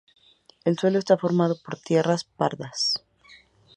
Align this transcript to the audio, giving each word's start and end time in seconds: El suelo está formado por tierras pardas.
El 0.65 0.79
suelo 0.79 0.97
está 0.97 1.15
formado 1.15 1.55
por 1.63 1.77
tierras 1.77 2.23
pardas. 2.23 3.03